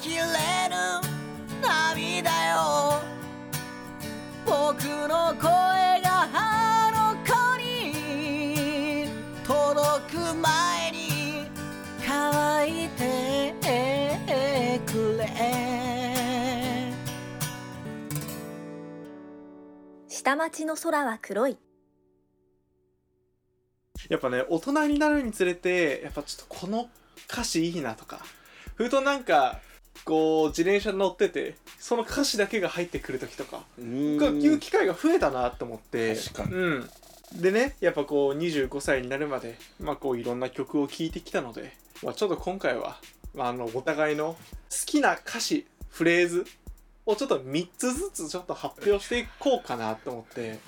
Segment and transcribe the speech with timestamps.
[0.00, 0.26] きれぬ
[1.62, 3.00] 涙よ。
[4.44, 5.50] 僕の声
[6.02, 9.08] があの子に
[9.46, 11.46] 届く前に
[12.06, 13.54] 乾いて
[14.86, 15.24] くれ。
[20.08, 21.56] 下町の空は黒い。
[24.08, 26.90] やっぱね大人になるにつれてやっぱちょっとこの
[27.30, 28.20] 歌詞いいなとか。
[28.74, 29.60] ふとなんか
[30.04, 36.90] こう自転車に乗っててその歌詞だけが入ってくる時とかいう機会が増えたなと思ってうん。
[37.40, 41.72] でねやっぱこう25歳になるまでまあこういろんな曲を聴いてきたので、
[42.02, 42.98] まあ、ちょっと今回は、
[43.34, 44.36] まあ、あのお互いの好
[44.86, 46.46] きな歌詞フレーズ
[47.06, 50.58] をちょっと3つずつちょっと発表していこうかなと思って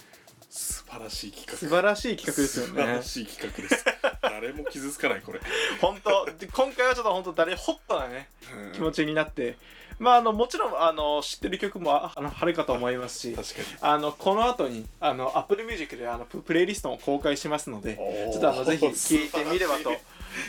[0.56, 3.84] 素晴らしい企画素晴らしい企画ですよ素晴ねらしい企画です。
[4.22, 5.40] 誰も傷つかないこれ、
[5.82, 6.24] 本当。
[6.38, 8.72] で今回はちょっと本当誰ホットなねうん。
[8.72, 9.56] 気持ちになって。
[9.98, 13.66] まああのもちろんあの知ってる曲もああのあるかと思いますし確かに。
[13.80, 17.96] あのこの後にあの Apple Music であのププレイリストも公開しますので
[18.32, 19.94] ちょっとあのぜひ聴いてみればと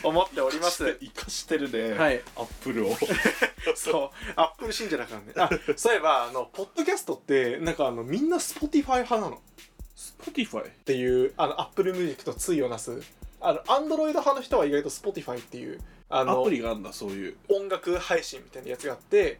[0.02, 0.98] 思っております。
[1.00, 2.22] 生かしてるね、はい。
[2.36, 2.96] アップルを。
[3.74, 4.32] そう。
[4.36, 5.32] アップル信者だからね。
[5.36, 9.40] あそういえばあのポッドキャストってなんかあのみんな Spotify 派なの
[9.98, 13.00] っ Spotify ていうあの Apple Music と対をなす
[13.40, 19.38] あの Android 派の人は意外と Spotify っていうあのアプリがあるんだそういう、音楽配信みたいなやつがあって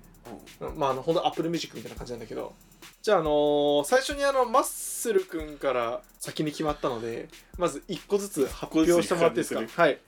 [0.76, 2.54] まああの本当アップルミュージックみたいな感じなんだけど。
[3.00, 9.82] じゃああのー最初にあのマッスル君から先に決まったのでまず1個ずつ発表してもらっていいですか？
[9.82, 9.98] はい。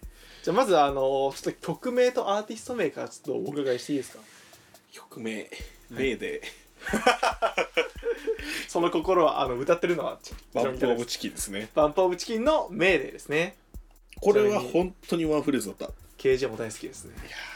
[0.42, 4.22] じゃあまずあのーちょっと曲名とアーティスト名からちょっとお伺いしていいですか？
[4.92, 5.48] 曲名
[5.88, 6.42] 名で、
[8.68, 10.18] その心はあの歌ってるのは
[10.54, 11.68] バンプオブチキンですね。
[11.74, 13.56] バンプオブチキンのメーデーですね。
[14.20, 15.90] これは本当にワンフレーズだった。
[16.18, 17.14] KJ も大好きですね。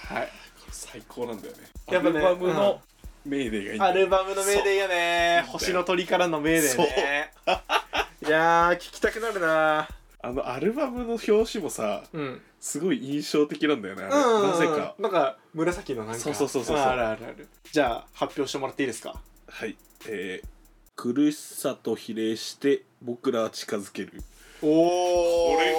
[0.09, 0.29] はい
[0.71, 1.63] 最高なんだよね。
[1.91, 2.81] やっぱねアルバムの
[3.25, 5.53] メーデーがいいんだよアルバムのメーデーよねそう。
[5.53, 7.33] 星の鳥からのメーデーね
[8.27, 9.89] いやー聞きたくなるな
[10.25, 12.41] あのアルバムの表紙もさうん。
[12.61, 14.15] すごい印象的なんだよねあれ。
[14.15, 14.95] うんなぜか。
[14.99, 16.21] なんか紫のなんか。
[16.21, 16.77] そうそうそうそう。
[16.77, 17.49] そうあるあるある。
[17.71, 19.21] じゃあ発表してもらっていいですか？
[19.49, 19.77] はい。
[20.09, 20.49] えー
[20.97, 24.23] 苦しさと比例して僕らは近づける。
[24.63, 25.75] おおこれ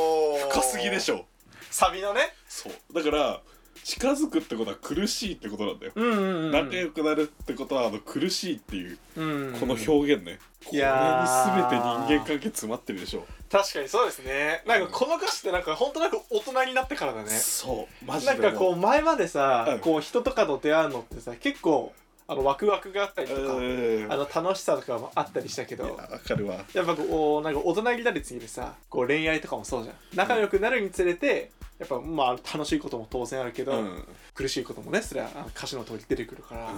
[0.51, 1.19] 深すぎでしょ。
[1.19, 1.25] ょ
[1.71, 2.33] サビのね。
[2.49, 2.73] そう。
[2.93, 3.41] だから
[3.85, 14.61] 近づくってことは苦しいってことなんだよ、うんうんうん仲良くなるってことはあの苦しいっていううんこの表現ね、これに全て人間関係詰まってるでしょ確かにそうですね。
[14.67, 17.29] なんかこの歌詞ってなんか本当なんか大人になってからだね。
[17.29, 19.79] そうマジでなんかこう前までさ、うん。
[19.79, 21.93] こう人とかと出会うのってさ結構
[22.27, 26.65] あのワクワクがあったりとか、うんあの楽しさとかもあったりしたけどわかるわ。
[26.73, 29.95] やっぱこうなんか大人になるにつれてさこう恋愛とかもそうじゃん。
[30.15, 36.71] 仲良くなるにつれてやっぱまあ楽しいことも当然あるけど、うん、うん苦しいこともねそれは歌詞の通り出てくるから、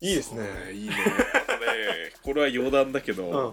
[0.00, 0.44] いいですね。
[0.64, 0.94] そういいね。
[2.22, 3.52] これは余談だけど、う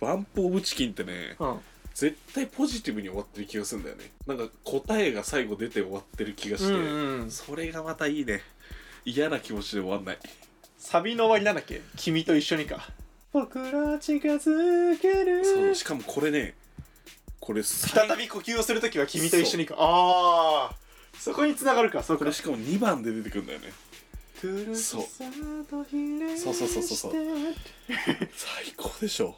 [0.00, 1.60] バンプ・オブ・チキンってねうん
[1.94, 4.10] 絶対ポジティブに終わってる気がするんだよね。
[4.26, 7.30] なんか答えが最後出て終わってる気がして、うんうん。
[7.30, 8.42] それがまたいいね。
[9.04, 10.18] 嫌な気持ちで終わんない。
[10.78, 11.82] サビの終わりなんだっけ？
[11.96, 12.88] 君と一緒にか。
[13.32, 15.44] 僕ら近づける。
[15.44, 16.54] そうしかもこれね
[17.38, 19.74] これ再び呼吸をするときは君と一緒にか。
[19.78, 20.74] ああ
[21.18, 22.02] そこに繋がるか。
[22.02, 22.20] そうか。
[22.20, 23.72] これしかも2番で出てくるんだよね。
[24.74, 25.04] そう。
[26.38, 27.12] そうそうそうそう。
[28.34, 29.36] 最高でしょ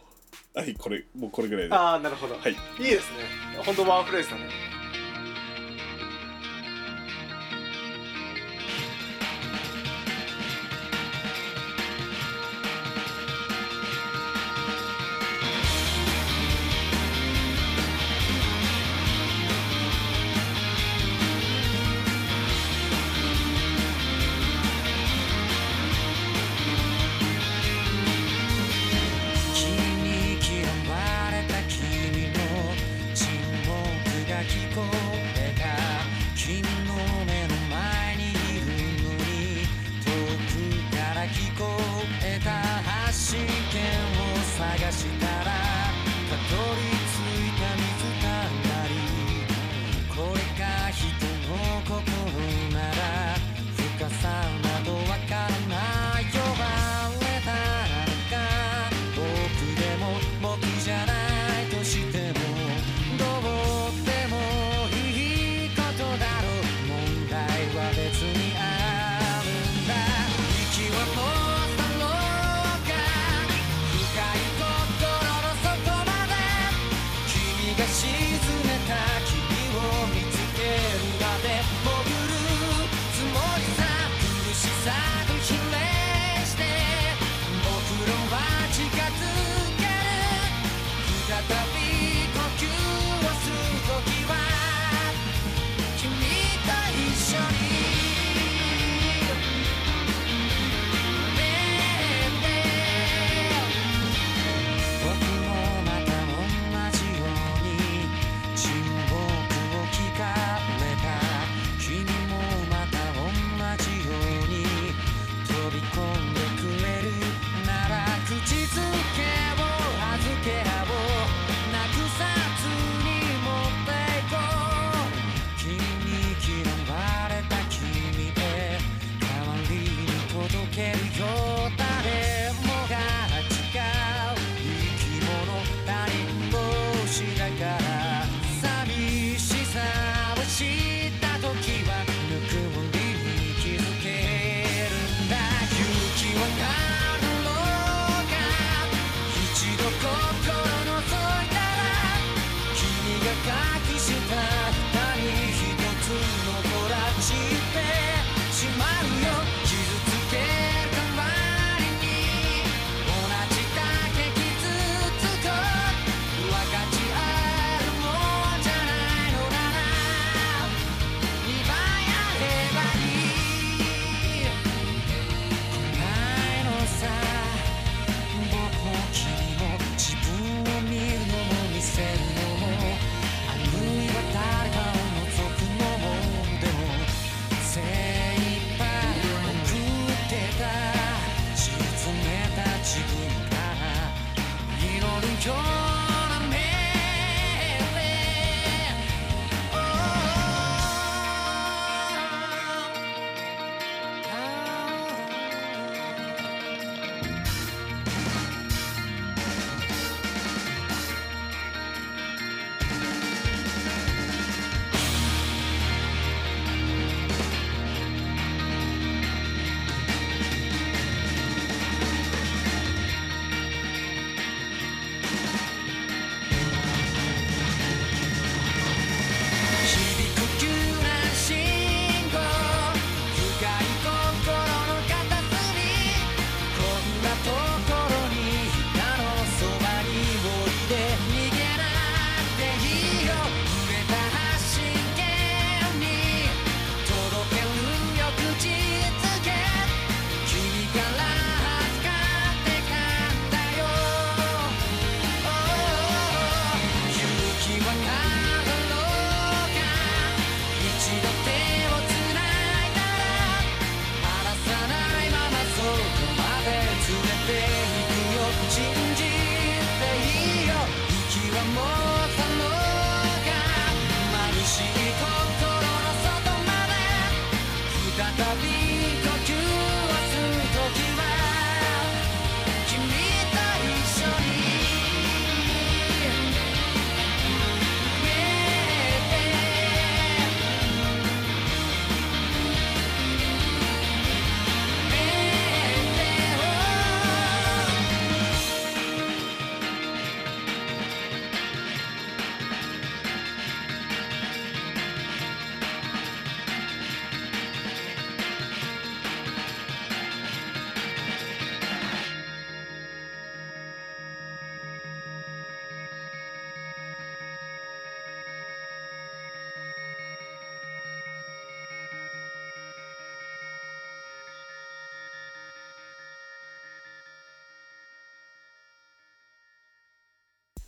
[0.55, 1.75] はいこれもうこれぐらいで。
[1.75, 2.53] ああなるほど、はい。
[2.53, 3.19] いいですね。
[3.65, 4.49] 本当ワンフレーズだね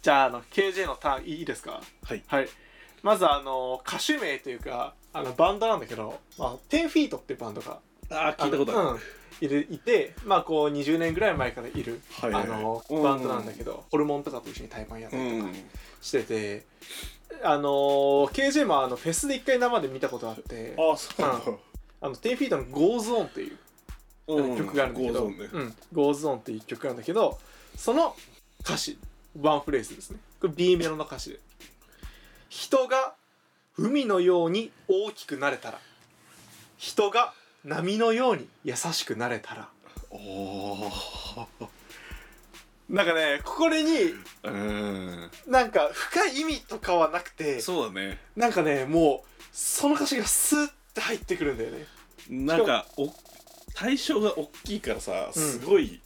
[0.05, 1.81] じゃああの KJ のターンいいですか？
[2.05, 2.23] はい。
[2.27, 2.49] はい。
[3.03, 7.79] まずあの歌手名というかあのバンドなんだけど、まあ、10フィートってバンドが
[8.11, 8.99] ああ聞いたことある、うん。
[9.41, 12.59] いるいてまあこう20年ぐらい前からいる、はいはいはい。
[12.61, 13.03] あのうん。
[13.03, 15.55] バンドなんだけど、ホルモンとかと一緒に対バンやったうりとかん。
[16.03, 16.67] してて、
[17.43, 17.71] あの
[18.31, 21.47] KJ もあのフェスで一回生で見たことあってああそうなんだ、
[22.03, 23.57] あの10フィートの「Goes On」っていう
[24.27, 24.59] うん。
[24.59, 25.49] 曲があるんだけど「ゴーゾーンね。
[25.53, 27.39] うん、Goes On」っていう曲なんだけど
[27.75, 28.15] その
[28.61, 28.99] 歌詞
[29.41, 30.19] ワンフレーズですね。
[30.41, 31.41] これ B メロの歌詞で
[32.49, 33.15] 「人が
[33.77, 35.81] 海のように大きくなれたら。
[36.77, 37.33] 人が
[37.65, 39.69] 波のように優しくなれたら。
[40.11, 40.93] おお」
[42.89, 45.31] なんかねこれにうん。
[45.47, 48.21] なんか深い意味とかはなくてそうだね。
[48.37, 51.87] なんかねもうその歌詞がスッて入ってくるんだよね。
[52.29, 53.13] なんかお
[53.75, 56.01] 対象が大きいからさすごい、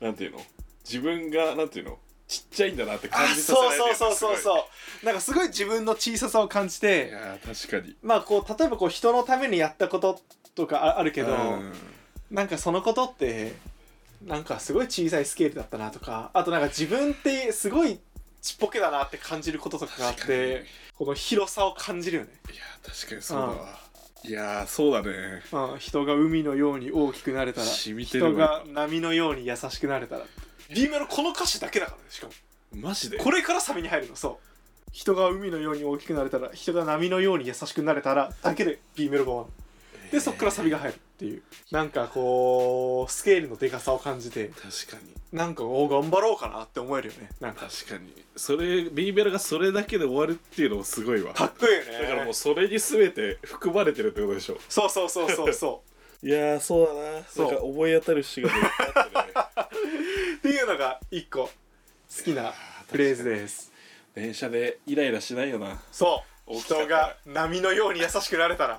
[0.00, 0.44] なんていうの？
[0.84, 1.98] 自分がなんていうの？
[2.32, 4.66] ちっちゃいんだなって感あじさそうれるそうそうそううそ
[5.02, 5.06] う。
[5.06, 7.94] なんかすごい自分の小ささを感じいてやー確かに。
[8.02, 10.20] まあこう例えばこう人のためにやったこと
[10.54, 11.72] とかああるけど、うん。
[12.30, 13.52] なんかそのことって
[14.24, 17.98] なんかすごい小さいスケールだったなとかあとなんか自分ってすごい
[18.40, 20.64] ちっぽけだなって感じることとかがあって
[20.96, 23.78] この広さを感じるよね、いやー確かにそうだわ、
[24.24, 25.42] いやーそうだね。
[25.52, 28.30] うん、人が海のように大きくなれたら染みてるわ。
[28.30, 30.24] 人が波のように優しくなれたら
[30.70, 32.32] B メロこの歌詞だけだからねしかも。
[32.74, 33.18] マジで？
[33.18, 34.36] これからサビに入るのそう。
[34.92, 40.10] 人が海のように大きくなれたら人が波のように優しくなれたらだけで B メロが終わる。
[40.12, 41.42] でそっからサビが入るっていう。
[41.70, 45.12] なんかこうスケールのでかさを感じて確かに。
[45.32, 47.30] なんかお頑張ろうかなって思えるよね。
[47.40, 47.66] なんか。
[47.66, 48.12] 確かに。
[48.36, 51.32] それ B ベルがそれだけで終わるっていうのもすごいわ。
[51.32, 52.02] かっこいいよね。
[52.02, 54.58] だからもうそれに全て含まれてるってことでしょ。
[54.68, 55.82] そうそうそうそうそ
[56.22, 57.24] いやーそうだな。
[57.24, 57.46] そう。
[57.46, 59.32] なんか思い当たる節がいっぱいあってね。
[59.71, 59.71] う
[60.38, 61.50] っていうのが一個好
[62.24, 62.52] きな
[62.90, 63.72] フレーズです。
[64.14, 65.80] 電車でイライラしないよな。
[65.90, 66.58] そう。
[66.58, 68.78] 人が波のように優しくなれたら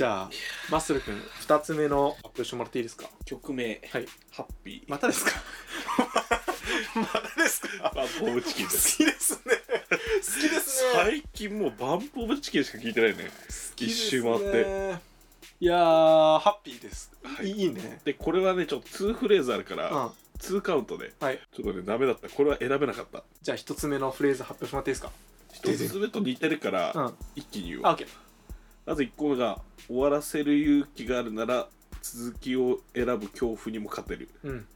[0.00, 0.30] じゃあ
[0.70, 1.14] マッスル君
[1.46, 3.04] 2つ目の発表してもらっていいですか？
[3.26, 4.06] 曲名はい。
[4.32, 4.90] ハッピー。
[4.90, 5.32] またですか？
[6.96, 7.92] またですか？
[7.94, 9.38] バンプオブチキン好ですきですね。
[9.90, 9.98] 好
[10.48, 10.90] きですね。
[10.94, 13.30] 最近もうバンプオブチキンしか聞いてないね。
[13.76, 14.52] 一周回って。
[14.64, 14.94] て
[15.60, 17.50] いやーハッピーです、はい。
[17.50, 18.00] い、いね。
[18.02, 20.10] でこれはねちょっと2フレーズあるから、うん。
[20.38, 21.38] 2カウントではい。
[21.54, 22.30] ちょっとねダメだった。
[22.30, 23.22] これは選べなかった。
[23.42, 25.12] じゃあ1つ目のフレーズ発表してもらっていいですか？
[25.52, 27.14] 一つ目と似てるから、うん。
[27.36, 27.80] 一気に言う。
[27.82, 28.08] あオッケー
[28.86, 31.66] まず1個目が終わらせる勇気があるなら
[32.00, 34.28] 続きを選ぶ恐怖にも勝てる。
[34.44, 34.66] うん。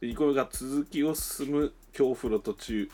[0.00, 2.90] で2個目が続きを進む恐怖の途中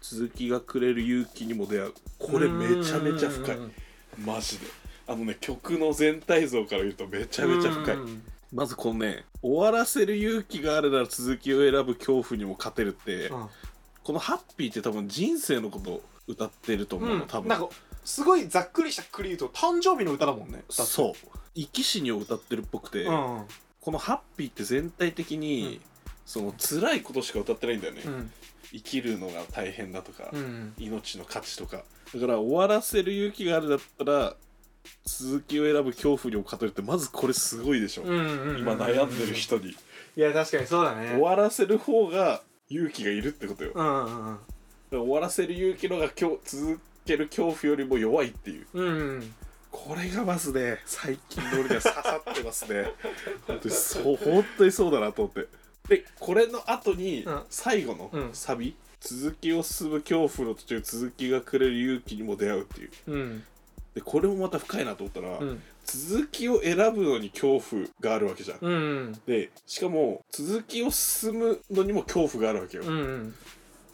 [0.00, 1.92] 続きがくれる勇気にも出会う。
[2.18, 3.56] これめちゃめちゃ深い。
[3.56, 3.72] うん。
[4.24, 4.66] マジで。
[5.06, 7.94] あのね曲の全体像から言うとめちゃめちゃ深い。
[7.96, 8.22] うん。
[8.50, 13.48] まずこのね終わらせる勇気があるなら続きを選ぶ恐怖にも勝てるって、うん。
[14.02, 17.48] このハッピーって多分人生のことを歌ってると思うの、多分。
[17.48, 17.68] なんか
[18.04, 20.62] すごいざっくりしたくり言うと誕生日の歌だもんね。
[20.68, 21.28] そう。
[21.54, 23.36] 生き死にを歌ってるっぽくて、うん。
[23.36, 23.44] うん
[23.80, 25.78] このハッピーって全体的に、
[26.24, 28.32] その辛いことしか歌ってないんだよね、うん。
[28.72, 30.72] 生きるのが大変だとか、うん。
[30.78, 31.84] 命の価値とか。
[32.14, 34.36] だから終わらせる勇気があるだったら
[35.04, 39.76] 続きを選ぶ恐怖にも勝てるってまずこれすごいでしょ、うんうんうん今悩んでる人に、い
[40.16, 41.10] や確かにそうだね。
[41.10, 44.38] 終わらせる方が勇気がいるってことよ、だかうんうんうん。
[44.92, 48.66] ら終わらせる勇気のが今日続ける恐怖よりも弱いっていう。
[48.72, 48.86] うん。
[48.86, 49.34] うん
[49.70, 52.92] これがまずね最近の俺には刺さってますね。
[53.48, 55.48] 本当にそう本当にそうだなと思って。
[55.88, 57.42] でこれの後にうん。
[57.50, 58.30] 最後のうん。
[58.32, 62.90] サビ、続きを進む恐怖の途中続きがくれる勇気にも出会うっていう。
[63.08, 63.44] うん。
[63.96, 65.62] でこれもまた深いなと思ったら、うん。
[65.84, 69.20] 続きを選ぶのに恐怖があるわけじゃん、うん。
[69.26, 73.34] でしかも続きを進むのにも恐怖があるわけよ、うんうん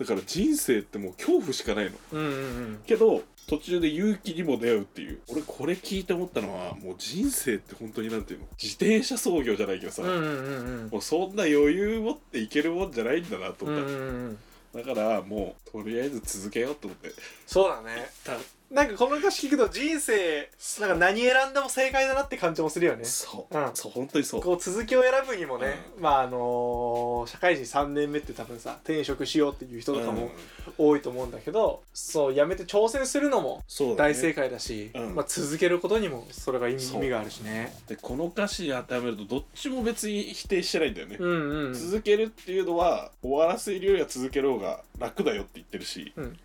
[0.00, 1.92] だから人生ってもう恐怖しかないの。
[2.12, 5.20] うんうんけど途中で勇気にも出会うっていう。
[5.28, 8.46] 俺これ聞いて思ったのはもう人生って本当になんていうの？
[8.60, 14.38] 自転車操業じゃないけどさ、うんうんうんもうそんな余裕持っていけるもんじゃないんだなとうんう思った、んうん
[14.72, 17.10] だからもうとりあえず続けようと思って。
[17.46, 18.08] そうだね
[18.70, 20.48] なんかこの歌詞聞くと人生
[20.80, 23.04] なんか何選んでも正解だなって感じもするよね。
[23.04, 23.70] そう、うん。
[23.74, 24.40] そう本当にそう。
[24.40, 30.16] こう続きを選ぶにもね、まああの社会人3年目って多分さ転職しようっていう人とかうん。
[30.16, 30.30] も
[30.78, 33.64] 多いと思うんだけど、そうやめて挑戦するのも
[33.96, 35.14] 大正解だしうん。
[35.16, 37.74] まあ、続けることにもそれが意味があるしね。
[37.88, 41.74] でこの歌詞に当てはめるとどっちも別に否定してないんだよね、うんうん。
[41.74, 46.38] 続けるっていうのは終わらせるよりは続ける方が楽だよって言ってるし、うん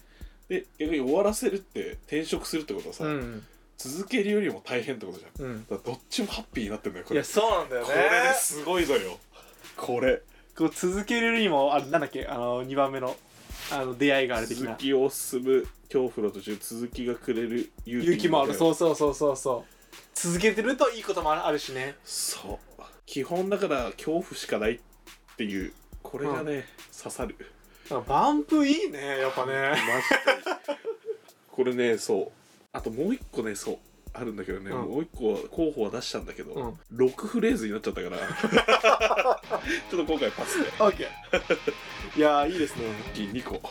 [0.50, 3.44] で逆に終わらせるって転職するってことはさ、うん。
[3.78, 5.46] 続けるよりも大変ってことじゃん。
[5.46, 5.66] うん。
[5.68, 7.18] だからどっちもハッピーになってんだよこれ。
[7.18, 7.88] いやそうなんだよね。
[7.88, 9.18] これねすごいのよ。
[9.76, 10.22] これ。
[10.58, 13.16] こう続けるにもあなんだっけあの2番目の
[13.72, 14.68] あの出会いがある的な。
[14.68, 18.52] 続きを進む恐怖の途中続きがくれる勇気勇気もある。
[18.52, 19.76] うそうそうそうそうそう。
[20.14, 21.96] 続けてるといいこともあるしね。
[22.06, 22.82] そう。
[23.06, 24.80] 基本だから恐怖しかないっ
[25.38, 26.66] ていうこれがね、
[26.98, 27.36] 刺さる
[28.08, 29.54] バンプいいねやっぱね。
[29.70, 30.80] マジで。
[31.52, 32.32] これねそう。
[32.74, 33.78] あともう一個ねそう。
[34.14, 34.78] あるんだけどね、うん。
[34.90, 37.06] もう一個候補は出したんだけど、うん。
[37.06, 38.18] 6フレーズになっちゃったから。
[39.92, 40.70] ちょっと今回パスで。
[40.72, 41.08] OK
[42.16, 42.84] いやーいいですね。
[43.14, 43.62] 2個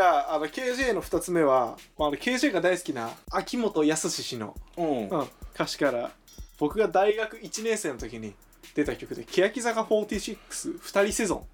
[0.00, 5.08] じゃああの KJ の2つ目は、まあ、あの KJ が大好きな秋元康氏の、うん。
[5.08, 6.10] うん、歌詞から
[6.58, 8.32] 僕が大学1年生の時に
[8.74, 11.46] 出た曲で欅坂46二人セゾン。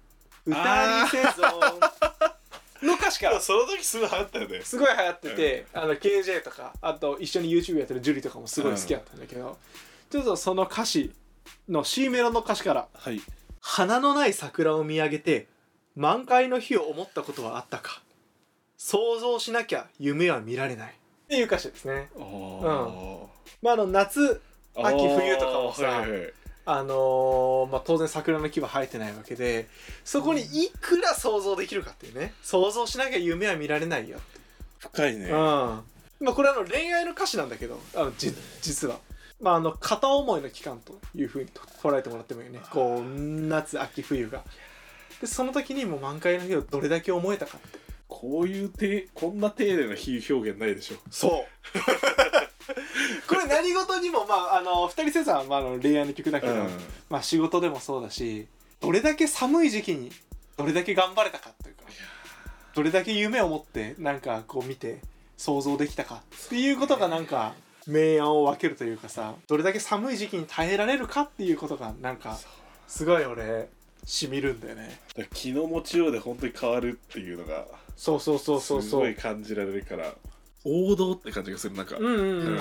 [0.45, 1.47] 二人セゾ
[2.85, 2.87] ン。
[2.87, 4.61] の歌詞からその時すごい流行ったよね。
[4.61, 9.57] すごい流行ってて、あの KJ とかあと一緒に YouTube やってるジュリとかもすごい好きだったんだけど、
[10.09, 11.11] ちょっとその歌詞
[11.67, 13.19] の C メロの歌詞からはい
[13.59, 15.47] 「花のない桜を見上げて
[15.97, 18.01] 満開の日を思ったことはあったか
[18.77, 20.91] 想像しなきゃ夢は見られない」
[21.25, 22.09] っていう歌詞ですね。
[22.15, 23.27] あー。
[23.61, 24.41] まあ、あの夏
[24.75, 26.33] 秋冬とかもさはいはいはい。
[26.69, 29.69] あのーまあ、当然桜の木は生えてないわけで
[30.03, 32.33] そこにいくら想像できるかっていうね。
[32.43, 34.39] 想像しなきゃ夢は見られないよって。
[34.79, 35.25] 深いね。
[35.25, 35.31] うん。
[35.33, 35.83] ま
[36.27, 38.99] あこれあの恋愛の歌詞なんだけどあのじ実は。
[39.39, 42.59] まあ、あの片思いの期間というふうにと捉えてもらってもいいね。
[42.71, 44.43] こう夏秋冬が。
[45.21, 47.86] でその時にもう満開の日をどれだけ思えたかって
[48.19, 50.97] こういうてこんな丁寧な比喩表現ないでしょ。
[51.11, 53.29] そう。
[53.29, 56.69] これ何事にもまああの二人生産は、まあ、あの恋愛の曲だけど、うん。
[57.11, 58.47] まあ、仕事でもそうだし
[58.79, 60.11] どれだけ寒い時期に
[60.57, 61.83] どれだけ頑張れたかというか
[62.73, 64.99] どれだけ夢を持ってなんかこう見て
[65.37, 67.53] 想像できたかっていうことがなんか
[67.85, 72.39] 明暗を分けるというかさどれだけ寒い時期に耐えられるかっていうことがなんか
[72.87, 73.69] すごい俺
[74.05, 74.99] しみるんだよね。
[75.33, 78.99] 気の持ちようで本当に変わるっていうのがそうそうそうそうすそう。
[79.01, 80.13] ごい感じられるから。
[80.63, 82.57] 王道って感じがするなんか、うんうんうん、うん。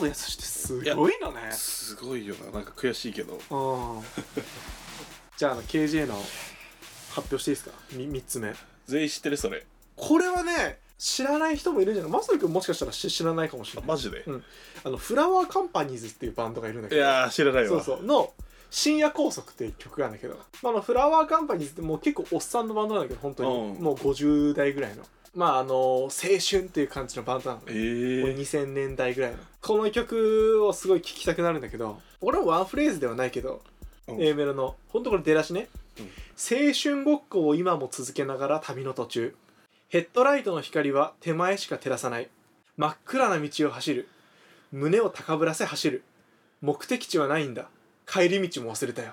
[0.00, 1.52] てすごいのね。
[1.52, 2.50] すごいよな。
[2.50, 3.34] なんか悔しいけど。
[3.34, 3.40] うん。
[5.36, 6.14] じゃああの KJ の
[7.10, 8.52] 発表していいですか？3, 三つ目。
[8.86, 9.64] 全員知ってるそれ。
[9.96, 12.12] これはね知らない人もいるんじゃない。
[12.12, 13.90] マサル君もしかしたら知知らないかもしれない。
[13.90, 14.44] あマジで、うん。
[14.84, 17.00] あのフラワーカンパニーズっていうバンドがいるんだけど。
[17.00, 17.68] いやー知らないわ。
[17.68, 18.06] そうそう。
[18.06, 18.32] の
[18.70, 23.50] 深夜拘束っていう曲があるんだけど、まあ、あのフラワーカンパニーズってもう結構おっさんのバンドなんだけど本当に。
[23.50, 23.82] うん。
[23.82, 25.04] もう50代ぐらいの
[25.38, 27.62] まああの青春っていう感じのバンドなの。
[27.68, 27.72] え。
[27.72, 29.38] ね、ー、これ2000年代ぐらいの。
[29.62, 33.62] この曲をすごい聴きたくなるんだけど俺はワンフレーズではないけど、
[34.08, 34.20] うん。
[34.20, 35.68] A メロのほんとこれ出だしね、
[36.00, 36.06] うん。
[36.36, 39.36] 青春ごっこを今も続けながら旅の途中。
[39.88, 42.28] ヘッドライトの光は手前しか照らさない。
[42.76, 44.08] 真っ暗な道を走る。
[44.72, 46.02] 胸を高ぶらせ走る。
[46.62, 47.68] 目的地はないんだ。
[48.08, 49.12] 帰り道も忘れたよ。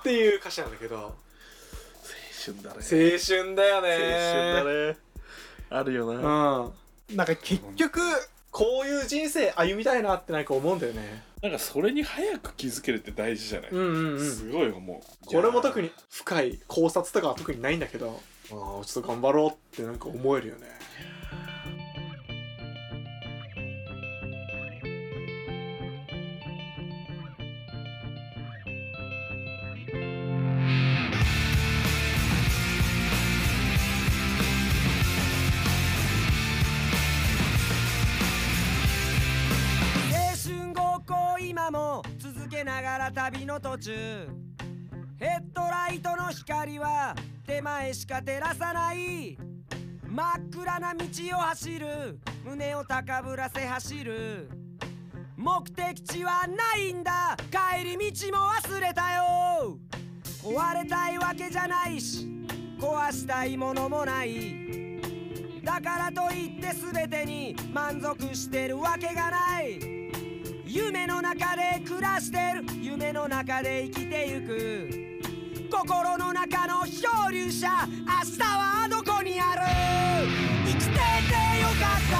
[0.00, 0.96] っていう歌詞なんだけど。
[0.96, 1.14] 青
[2.44, 2.76] 春だね。
[2.76, 3.88] 青春だよね。
[3.92, 5.03] 青春だね
[5.70, 6.72] あるよな、
[7.10, 7.16] うん。
[7.16, 8.00] なんか結局
[8.50, 11.22] こういう人生歩みたいなってなんか思うんだよね。
[11.42, 14.20] なんかそれに早く気づけるって大事じゃない、うんうんうん。
[14.20, 15.26] すごい思う。
[15.26, 20.66] これも特にに深い考察とかは特にないんだけどああちょっと頑張ろうってなんか思えるよね
[41.70, 44.28] も続けながら旅の途中。
[45.18, 47.14] ヘッドライトの光は
[47.46, 49.38] 手前しか照らさない。
[50.06, 51.04] 真っ暗な道
[51.36, 52.18] を走る。
[52.44, 54.48] 胸を高ぶらせ走る。
[55.36, 57.36] 目的地はないんだ。
[57.50, 59.78] 帰り道も忘れたよ。
[60.42, 62.46] 壊れたいわけじゃないし。
[62.78, 65.00] 壊したいものもない。
[65.64, 70.03] だからといって全てに満足してるわけがない。
[70.74, 72.64] 夢の中で暮らしてる。
[72.82, 74.90] 夢の中で生きてゆく。
[75.70, 77.68] 心の中の漂流者。
[77.88, 79.60] 明日はどこにある。
[80.66, 82.16] 生きててよかった。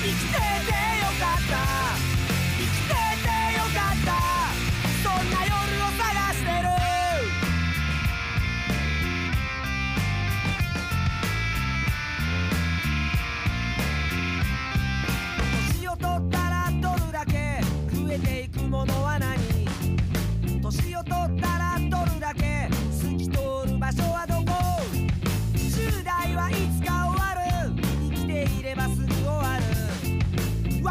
[0.00, 1.97] 生きててよかった。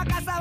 [0.08, 0.37] る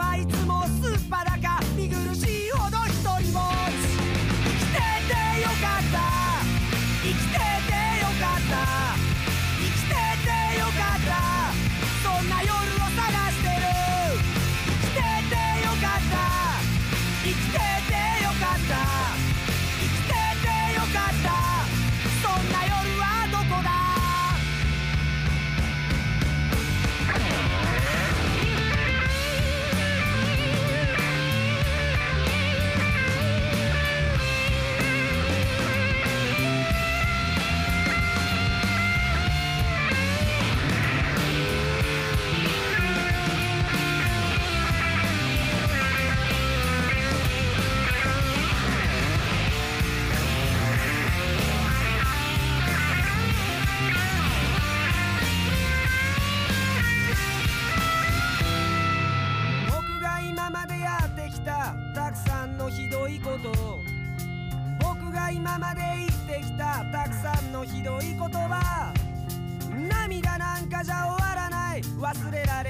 [72.07, 72.65] 忘れられ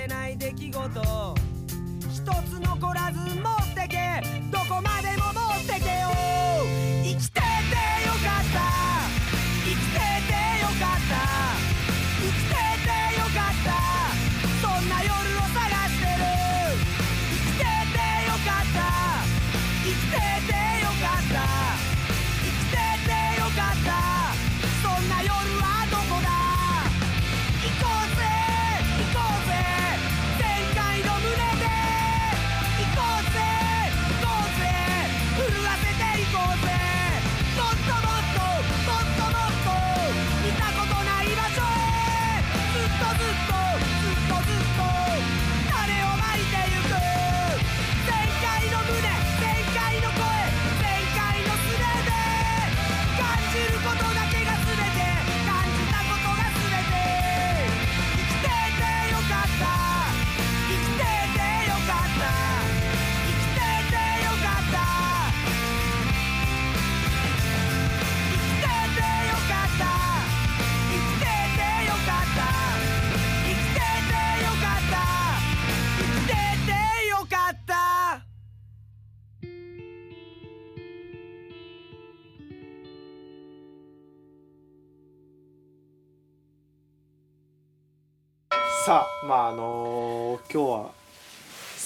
[89.26, 90.92] まああのー今日は好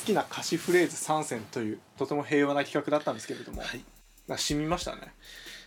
[0.05, 3.85] きな歌詞フレーズ3選というとても平和な企画だったんですけれども、はい。
[4.37, 5.03] 染みましたね。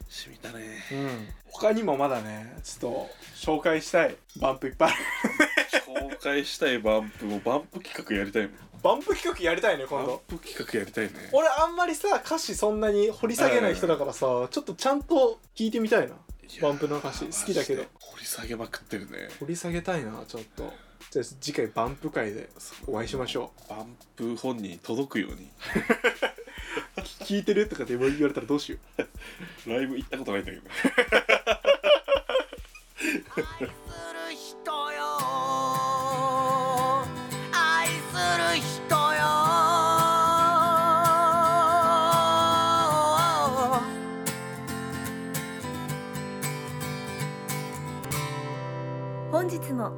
[0.07, 0.83] しみたね。
[0.91, 1.27] うん。
[1.45, 6.09] 他にもまだねちょっと紹介したいバンプいっぱいある。
[6.11, 8.51] 公開したいバンプもバンプ企画やりたいもん。
[8.83, 11.29] バンプ企画やりたいねバン今度プ企画やりたいね。
[11.31, 16.15] 俺あんまりさ歌詞そんなに掘り下げない人だからさちょっとちゃんと聞いてみたいな。
[16.61, 17.25] バンプの歌詞。
[17.25, 17.83] 好きだけど。
[17.99, 19.29] 掘り下げまくってるね。
[19.39, 20.71] 掘り下げたいなちょっと
[21.11, 22.49] じゃあ次回バンプ会で
[22.87, 25.43] お会いしましょバンプ本人に届くように。
[26.97, 28.77] う 聞いてるとかって言われたらどうしよ
[29.65, 29.69] う。
[29.69, 30.63] ライブ行ったことないんだけど。
[30.69, 30.69] す
[33.37, 33.43] る
[34.35, 35.03] 人よ。
[37.51, 37.93] 愛す
[38.37, 38.57] る
[38.89, 39.02] 人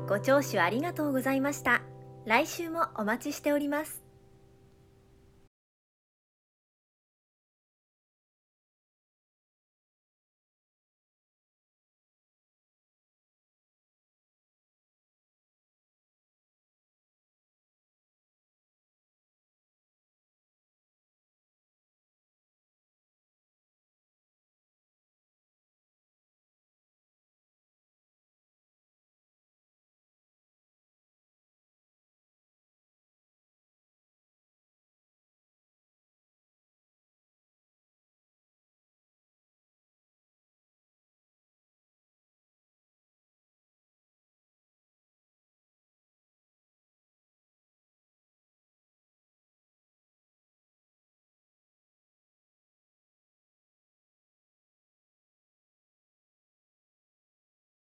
[0.08, 1.82] ご聴取ありがとうございました。
[2.26, 4.05] 来週もお待ちしております。